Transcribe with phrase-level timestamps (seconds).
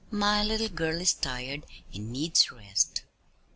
[0.09, 1.63] My little girl is tired
[1.93, 3.03] and needs rest."